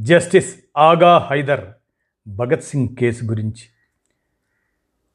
Justice 0.00 0.56
Agha 0.76 1.18
Hyder 1.18 1.64
Bhagat 2.28 2.64
Singh 2.64 2.96
case 2.96 3.24
గురించి. 3.24 3.62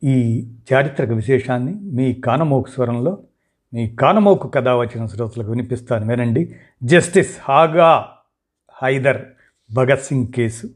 ఈ 0.03 0.45
చారిత్రక 0.73 1.09
విశేషాన్ని 1.09 1.73
మీ 1.73 2.13
కానమోకు 2.13 2.69
స్వరంలో 2.69 3.23
మీ 3.73 3.95
కానమోకు 3.95 4.47
కథ 4.47 4.67
వచ్చిన 4.67 5.05
శ్రోతలకు 5.05 5.49
వినిపిస్తాను 5.49 6.07
వినండి. 6.07 6.55
Justice 6.83 7.49
Agha 7.49 8.17
Hyder 8.81 9.25
Bhagat 9.73 10.03
Singh 10.03 10.27
case. 10.27 10.67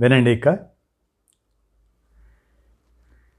వినండి 0.00 0.30
ఇక. 0.30 0.58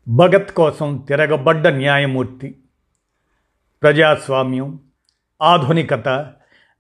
భగత్ 0.08 0.52
కోసం 0.52 1.06
తిరగబడ్డ 1.08 1.68
న్యాయమూర్తి 1.68 2.60
ప్రజాస్వామ్యం 3.84 4.80
ఆధునికత 5.42 6.34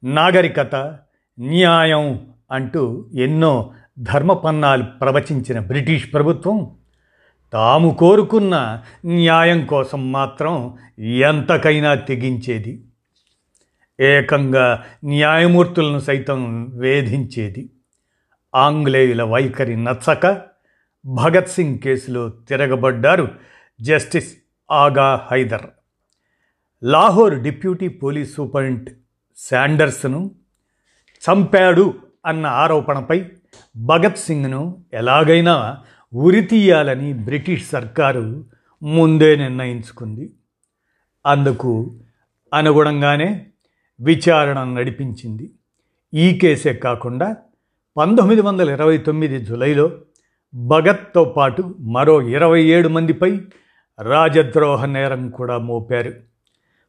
నాగరికత 0.03 0.99
న్యాయం 1.39 2.32
అంటూ 2.53 3.09
ఎన్నో 3.13 3.73
ధర్మపన్నాలు 3.99 4.83
ప్రవచించిన 4.83 5.59
బ్రిటిష్ 5.59 6.13
ప్రభుత్వం 6.13 6.75
తాము 7.53 7.95
కోరుకున్న 7.99 8.83
న్యాయం 9.05 9.65
కోసం 9.65 10.11
మాత్రం 10.11 10.77
ఎంతకైనా 10.99 11.93
తెగించేది. 11.93 12.83
ఏకంగా 13.99 14.83
న్యాయమూర్తులను 15.05 15.99
సైతం 15.99 16.69
వేధించేది. 16.79 17.69
ఆంగ్లేయుల 18.55 19.23
వైఖరి 19.23 19.83
నచ్చక 19.83 20.41
భగత్ 21.05 21.49
సింగ్ 21.49 21.79
కేసులో 21.79 22.29
తిరగబడ్డారు 22.29 23.31
justice 23.81 24.33
Agha 24.71 25.27
Haider. 25.31 25.65
Lahore 26.83 27.39
deputy 27.39 27.87
police 27.87 28.35
superintendent 28.35 28.89
శాండర్స్ను 29.37 30.31
చంపాడు 31.23 31.93
అన్న 32.25 32.45
ఆరోపణపై 32.47 33.25
భగత్ 33.75 34.17
సింగ్ను 34.17 34.83
ఎలాగైనా 34.93 35.77
ఉరితీయాలని 36.13 37.13
బ్రిటిష్ 37.13 37.69
సర్కారు 37.69 38.45
ముందే 38.83 39.35
నిర్ణయించుకుంది. 39.35 40.33
అందుకు 41.25 41.99
అనుగుణంగానే 42.53 43.45
విచారణ 43.99 44.63
నడిపించింది. 44.63 45.51
ఈ 46.13 46.39
కేసే 46.39 46.73
కాకుండా 46.73 47.35
పంతొమ్మిది 47.97 48.41
వందల 48.41 48.69
ఇరవై 48.69 48.97
తొమ్మిది 48.97 49.45
జులైలో 49.45 49.91
భగత్తో 50.53 51.23
పాటు 51.23 51.75
మరో 51.79 52.21
ఇరవై 52.21 52.63
ఏడు 52.63 52.87
మందిపై 52.87 53.41
రాజద్రోహ 54.01 54.85
నేరం 54.85 55.29
కూడా 55.29 55.57
మోపారు. 55.57 56.13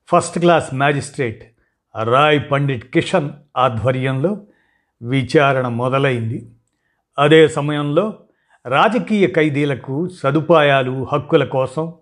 First 0.08 0.38
class 0.38 0.74
magistrate 0.74 1.54
Rai 2.02 2.40
Pandit 2.50 2.84
Kishan 2.84 3.30
ఆధ్వర్యంలో 3.56 4.40
విచారణ 5.02 5.68
మొదలైంది. 5.68 6.50
అదే 7.18 7.48
సమయంలో 7.48 8.18
రాజకీయ 8.66 9.26
ఖైదీలకు 9.26 10.08
సదుపాయాలు 10.08 11.06
హక్కుల 11.12 11.44
కోసం 11.44 11.94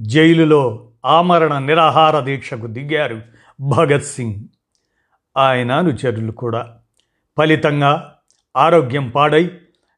జైలులో 0.00 0.88
ఆమరణ 1.04 1.58
నిరాహార 1.58 2.20
దీక్షకు 2.20 2.66
దిగారు 2.66 3.22
భగత్ 3.60 4.04
సింగ్. 4.04 4.44
ఆయన 5.36 5.72
అనుచరులు 5.72 6.32
కూడా 6.32 6.76
ఫలితంగా 7.38 8.14
ఆరోగ్యం 8.56 9.10
పాడై 9.10 9.50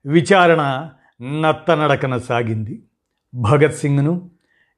విచారణ 0.07 0.91
నత్తనడకన 1.23 2.19
సాగింది. 2.19 2.83
భగత్ 3.35 3.75
సింగ్ను 3.75 4.31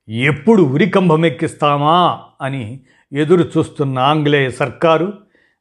ఎప్పుడు 0.08 0.62
ఉరికంభమెక్కిస్తామా 0.62 2.22
అని 2.42 2.80
ఎదురు 3.12 3.50
చూస్తున్న 3.58 3.98
ఆంగ్లేయ 3.98 4.50
సర్కారు 4.50 5.12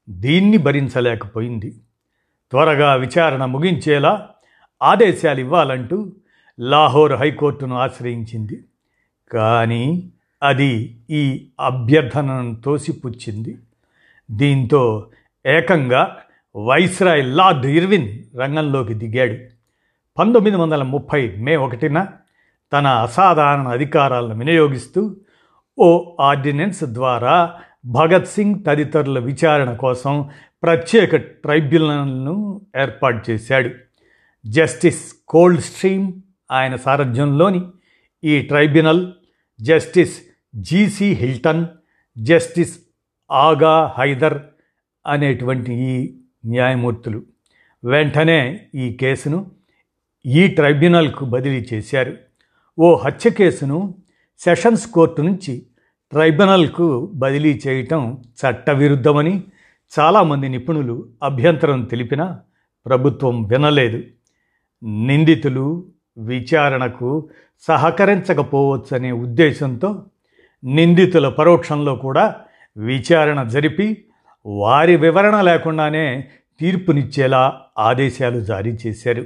దీన్ని 0.10 0.58
భరించలేకపోయింది. 0.58 1.82
త్వరగా 2.52 2.94
విచారణ 2.94 3.46
ముగించేలా 3.46 4.30
ఆదేశాలు 4.84 5.40
ఇవ్వాలంటూ 5.40 6.12
లాహోర్ 6.60 7.14
హైకోర్టును 7.14 7.76
ఆశ్రయించింది. 7.76 8.64
కానీ 9.34 10.10
అది 10.44 10.98
ఈ 11.10 11.48
అభ్యర్థనను 11.60 12.56
తోసిపుచ్చింది. 12.56 13.58
దీంతో 14.32 15.08
ఏకంగా 15.46 16.18
వైస్రాయ్ 16.56 17.36
లార్డ్ 17.36 17.66
ఇర్విన్ 17.66 18.38
రంగంలోకి 18.40 18.94
దిగాడు. 18.94 19.36
పంతొమ్మిది 20.18 20.58
వందల 20.58 20.84
ముప్పై 20.84 21.36
మే 21.38 21.56
ఒకటిన 21.56 22.08
తన 22.74 22.88
అసాధారణ 22.88 23.68
అధికారాలను 23.68 24.36
వినియోగిస్తూ 24.36 25.16
ఓ 25.80 26.16
ఆర్డినెన్స్ 26.22 26.84
ద్వారా 26.84 27.54
భగత్ 27.86 28.28
సింగ్ 28.28 28.64
తదితరుల 28.68 29.20
విచారణ 29.20 29.74
కోసం 29.74 30.30
ప్రత్యేక 30.64 31.16
ట్రైబ్యునల్ను 31.16 32.62
ఏర్పాటు 32.82 33.32
చేశాడు. 33.32 33.70
జస్టిస్ 34.46 35.14
కోల్డ్ 35.28 35.62
స్ట్రీమ్ 35.62 36.14
ఆయన 36.52 36.76
సారథ్యంలోని 36.76 37.62
ఈ 38.24 38.42
tribunal 38.42 39.14
justice 39.62 40.22
G C 40.56 41.14
Hilton 41.14 41.66
justice 42.18 42.80
Agha 43.32 43.94
Haider 43.98 44.40
అనేటువంటి 45.08 45.74
ఈ 45.74 46.16
న్యాయమూర్తులు 46.46 47.24
వెంటనే 47.86 48.68
ఈ 48.76 48.94
కేసును 48.94 49.52
ఈ 50.26 50.48
ట్రైబ్యునల్కు 50.48 51.26
బదిలీ 51.26 51.68
చేశారు. 51.74 52.18
ఓ 52.80 52.96
హత్య 52.96 53.30
కేసును 53.30 53.96
సెషన్స్ 54.40 54.88
కోర్టు 54.88 55.22
నుంచి 55.22 55.66
ట్రైబ్యునల్కు 56.12 57.12
బదిలీ 57.14 57.62
చేయటం 57.68 58.24
చట్టవిరుద్ధమని 58.40 59.44
చాలామంది 60.00 60.50
నిపుణులు 60.50 61.08
అభ్యంతరం 61.24 61.84
తెలిపినా 61.84 62.40
ప్రభుత్వం 62.86 63.44
వినలేదు. 63.44 64.04
నిందితులు 64.84 65.86
విచారణకు 66.18 67.30
సహకరించకపోవచ్చనే 67.60 69.12
ఉద్దేశంతో 69.12 70.06
నిందితుల 70.64 71.30
పరోక్షంలో 71.30 71.96
కూడా 71.96 72.36
విచారణ 72.78 73.44
జరిపి 73.44 74.06
వారి 74.46 74.96
వివరణ 74.96 75.42
లేకుండానే 75.42 76.28
తీర్పునిచ్చేలా 76.60 77.62
ఆదేశాలు 77.80 78.40
జారీ 78.40 78.78
చేశారు. 78.88 79.26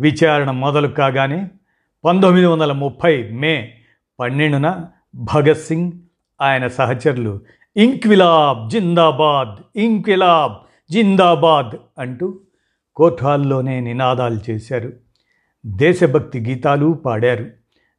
విచారణ 0.00 0.50
మొదలు 0.50 0.88
కాగానే 0.88 1.48
పంతొమ్మిది 2.04 2.46
వందల 2.46 2.72
ముప్పై 2.72 3.30
మే 3.30 3.74
పన్నెండున 4.20 4.84
భగత్ 5.14 5.58
సింగ్ 5.58 5.92
ఆయన 6.40 6.66
సహచరులు 6.66 7.40
ఇంక్విలాబ్ 7.76 8.70
జిందాబాద్ 8.70 9.78
ఇంక్విలాబ్ 9.78 10.52
జిందాబాద్ 10.92 11.76
అంటూ 11.98 12.40
కోర్ట్ 12.96 13.24
హాల్లోనే 13.24 13.80
నినాదాలు 13.80 14.40
చేశారు. 14.50 14.92
దేశభక్తి 15.66 16.40
గీతాలు 16.40 16.92
పాడారు. 16.92 17.46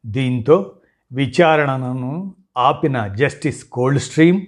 దీంతో 0.05 0.71
విచారణను 1.13 2.35
ఆపిన 2.57 3.07
జస్టిస్ 3.07 3.65
కోల్డ్ 3.65 4.01
స్ట్రీమ్ 4.01 4.41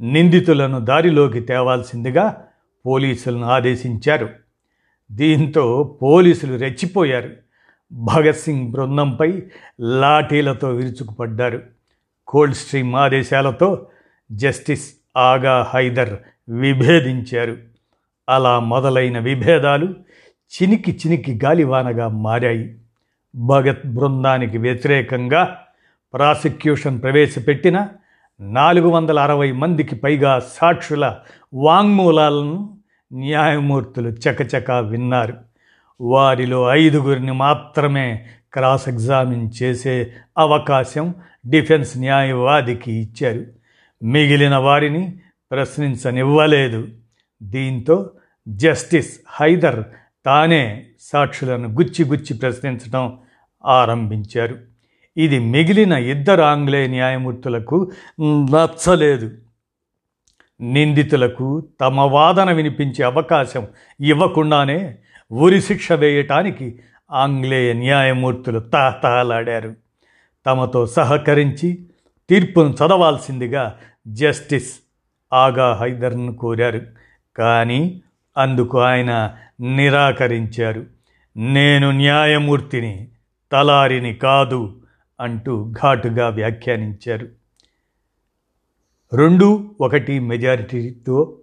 నిందితులను 0.00 0.78
దారిలోకి 0.80 1.40
తేవాల్సిందిగా 1.40 2.46
పోలీసులను 2.86 3.46
ఆదేశించారు. 3.46 4.28
దీంతో 5.12 5.96
పోలీసులు 6.02 6.58
రెచ్చిపోయారు. 6.58 7.30
భగత్ 7.92 8.36
సింగ్ 8.36 8.72
బృందంపై 8.72 9.42
లాఠీలతో 9.80 10.68
విరుచుకుపడ్డారు. 10.68 11.62
కోల్డ్ 12.28 12.54
స్ట్రీమ్ 12.54 12.94
ఆదేశాలతో 12.94 13.86
జస్టిస్ 14.32 14.94
ఆగా 15.16 15.70
హైదర్ 15.74 16.16
విభేదించారు. 16.48 17.56
అలా 18.28 18.58
మొదలైన 18.58 19.18
విభేదాలు 19.18 19.94
చినికి 20.50 20.92
చినికి 20.92 21.38
గాలివానగా 21.44 22.08
మారాయి. 22.08 22.74
భగత్ 23.34 23.86
బృందానికి 23.86 24.58
వ్యతిరేకంగా 24.58 25.58
ప్రాసిక్యూషన్ 26.14 27.02
ప్రవేశపెట్టిన 27.02 27.88
నాలుగు 28.40 28.88
వందల 28.88 29.20
అరవై 29.20 29.52
మందికి 29.52 29.96
పైగా 29.96 30.42
సాక్షుల 30.52 31.16
వాంగ్మూలాలను 31.54 32.78
న్యాయమూర్తులు 33.12 34.08
చకచకా 34.08 34.80
విన్నారు. 34.80 35.36
వారిలో 36.00 36.74
ఐదుగురిని 36.74 37.32
మాత్రమే 37.32 38.26
క్రాస్ 38.52 38.88
ఎగ్జామిన్ 38.88 39.50
చేసే 39.62 40.12
అవకాశం 40.38 41.14
డిఫెన్స్ 41.46 41.98
న్యాయవాదికి 41.98 42.92
ఇచ్చారు. 42.92 43.59
మిగిలిన 44.02 44.56
వారిని 44.56 45.12
ప్రశ్నించనివ్వలేదు. 45.50 46.88
దీంతో 47.42 48.10
జస్టిస్ 48.48 49.20
హైదర్ 49.28 49.84
తానే 50.26 50.86
సాక్షులను 51.00 51.68
గుచ్చి 51.68 52.04
గుచ్చి 52.04 52.34
ప్రశ్నించడం 52.38 53.18
ఆరంభించారు. 53.66 54.58
ఇది 55.16 55.38
మిగిలిన 55.38 55.92
ఇద్దరు 55.92 56.42
ఆంగ్లేయ 56.42 56.86
న్యాయమూర్తులకు 56.86 57.90
నచ్చలేదు. 58.22 59.30
నిందితులకు 60.60 61.66
తమ 61.80 62.00
వాదన 62.00 62.52
వినిపించే 62.52 63.04
అవకాశం 63.04 63.66
ఇవ్వకుండానే 64.00 64.98
ఉరి 65.32 65.62
శిక్ష 65.62 65.92
వేయటానికి 65.92 66.78
ఆంగ్లేయ 67.12 67.72
న్యాయమూర్తులు 67.72 68.60
తహతహలాడారు. 68.60 69.74
తమతో 70.46 70.86
సహకరించి 70.86 71.84
తీర్పును 72.28 72.70
చదవాల్సిందిగా 72.70 73.78
జస్టిస్ 74.06 74.78
ఆగా 75.32 75.74
హైదర్ను 75.74 76.34
కోరారు. 76.34 76.80
కానీ 77.36 78.02
అందుకు 78.36 78.78
ఆయన 78.78 79.36
నిరాకరించారు. 79.60 80.86
నేను 81.36 81.90
న్యాయమూర్తిని 81.90 83.08
తలారిని 83.52 84.14
కాదు 84.14 84.82
అంటూ 85.20 85.70
ఘాటుగా 85.70 86.28
వ్యాఖ్యానించారు. 86.28 87.28
రెండు 89.14 89.76
ఒకటి 89.80 90.18
మెజారిటీతో 90.18 91.38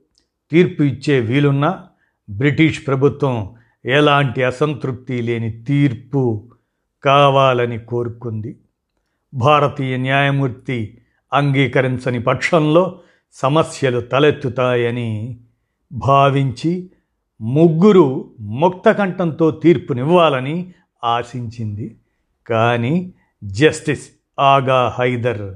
తీర్పు 0.52 0.84
ఇచ్చే 0.84 1.20
వీలున్న 1.20 1.88
బ్రిటిష్ 2.30 2.88
ప్రభుత్వం 2.88 3.56
ఎలాంటి 3.86 4.44
అసంతృప్తి 4.44 5.22
లేని 5.22 5.52
తీర్పు 5.52 6.48
కావాలని 7.04 7.80
కోరుకుంది. 7.80 8.58
భారతీయ 9.34 9.98
న్యాయమూర్తి 9.98 10.98
అంగీకరించని 11.34 12.20
పక్షంలో 12.20 13.00
సమస్యలు 13.34 14.02
తలెత్తుతాయని 14.02 15.38
భావించి 15.92 16.90
ముగ్గురు 17.42 18.32
ముక్తకంఠంతో 18.40 19.52
తీర్పునివ్వాలని 19.52 20.74
ఆశించింది. 21.04 21.96
కానీ 22.48 23.14
జస్టిస్ 23.44 24.10
ఆగా 24.40 24.96
హైదర్ 25.00 25.56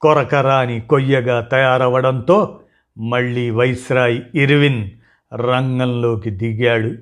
కొరకరాని 0.00 0.80
కొయ్యగా 0.80 1.40
తయారవడంతో 1.40 2.60
మళ్ళీ 2.98 3.50
వైస్రాయ్ 3.50 4.22
ఇర్విన్ 4.34 4.90
రంగంలోకి 5.34 6.30
దిగాడు. 6.30 6.94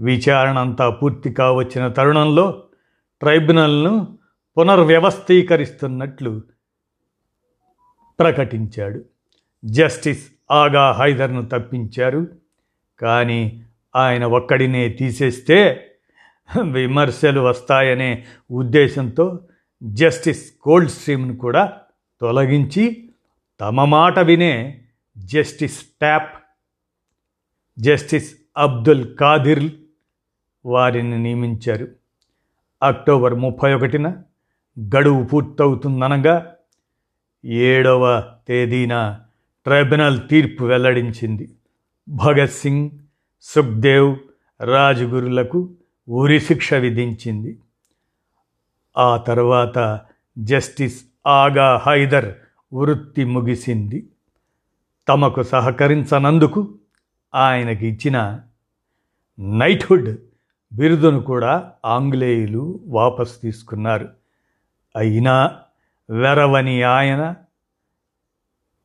విచారణ 0.00 0.58
అంతా 0.58 0.90
పూర్తి 0.90 1.32
కావచ్చిన 1.32 1.88
తరుణంలో 1.88 2.62
ట్రైబ్యునల్ను 3.20 4.18
పునర్వ్యవస్థీకరిస్తున్నట్లు 4.58 6.40
ప్రకటించాడు. 8.20 9.04
జస్టిస్ 9.64 10.28
ఆగా 10.50 10.92
హైదర్ను 10.92 11.44
తప్పించారు. 11.44 12.26
కానీ 13.00 13.64
ఆయన 13.96 14.24
ఒక్కడినే 14.24 14.88
తీసేస్తే 14.88 15.90
విమర్శలు 16.62 17.40
వస్తాయనే 17.40 18.24
ఉద్దేశంతో 18.50 19.40
జస్టిస్ 19.82 20.52
కోల్డ్ 20.60 20.90
స్ట్రీమ్ను 20.90 21.36
కూడా 21.36 21.72
తొలగించి 22.20 23.08
తమ 23.60 23.84
మాట 23.84 24.18
వినే 24.18 24.80
justice 25.18 25.82
Tapp 25.82 26.42
justice 27.78 28.34
Abdul 28.56 29.16
Qadir 29.16 29.70
వారిని 30.66 31.18
నియమించారు. 31.18 31.88
అక్టోబర్ 32.82 33.34
ముప్పై 33.34 33.74
ఒకటిన 33.74 34.16
గడువు 34.78 35.24
పూర్తవుతుందనగా 35.24 36.54
ఏడవ 37.44 38.22
తేదీన 38.48 39.20
ట్రైబ్యునల్ 39.64 40.20
తీర్పు 40.30 40.64
వెల్లడించింది. 40.64 41.54
భగత్ 42.08 42.50
సింగ్ 42.50 42.90
సుఖ్దేవ్ 43.42 44.16
రాజగురులకు 44.60 45.70
ఉరిశిక్ష 46.08 46.74
విధించింది. 46.74 47.58
ఆ 48.98 49.16
తర్వాత 49.16 50.00
జస్టిస్ 50.38 51.04
ఆగా 51.26 51.82
హైదర్ 51.86 52.34
వృత్తి 52.74 53.24
ముగిసింది. 53.24 54.06
తమకు 55.08 55.42
సహకరించనందుకు 55.42 56.74
ఆయనకి 57.34 57.86
ఇచ్చిన 57.86 58.40
నైట్హుడ్ 59.38 60.16
బిరుదును 60.72 61.20
కూడా 61.20 61.72
ఆంగ్లేయులు 61.84 62.80
వాపసు 62.86 63.38
తీసుకున్నారు. 63.42 64.08
అయినా 64.96 65.56
వెరవని 66.10 66.82
ఆయన 66.82 67.34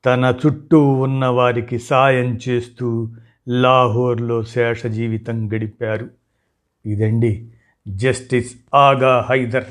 తన 0.05 0.37
చుట్టూ 0.45 0.87
ఉన్న 0.87 1.25
వారికి 1.25 1.79
సాయం 1.79 2.39
చేస్తూ 2.49 3.09
లాహోర్లో 3.47 4.43
శేష 4.43 4.85
జీవితం 4.85 5.53
గడిపారు. 5.53 6.09
ఇదండి 6.85 7.53
జస్టిస్ 7.87 8.55
ఆగా 8.73 9.25
హైదర్ 9.29 9.63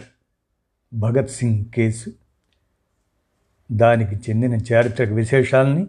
భగత్ 0.95 1.31
సింగ్ 1.31 1.65
కేసు. 1.65 2.11
దానికి 3.73 4.17
చెందిన 4.17 4.55
చారిత్రక 4.55 5.09
విశేషాలని 5.09 5.87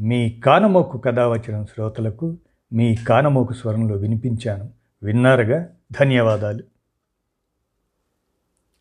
మీ 0.00 0.30
కానమోకు 0.30 0.98
కథ 0.98 1.18
వచ్చిన 1.18 1.64
శ్రోతలకు 1.64 2.36
మీ 2.72 2.94
కానమోకు 2.94 3.52
స్వరంలో 3.52 3.96
వినిపించాను. 3.96 4.70
విన్నారుగా? 5.02 5.68
ధన్యవాదాలు. 5.92 6.62